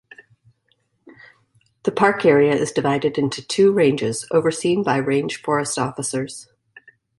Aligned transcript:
The 1.83 1.91
park 1.91 2.25
area 2.25 2.55
is 2.55 2.71
divided 2.71 3.19
into 3.19 3.45
two 3.47 3.71
ranges, 3.71 4.25
overseen 4.31 4.81
by 4.81 4.97
range 4.97 5.39
forest 5.43 5.77
officers. 5.77 6.47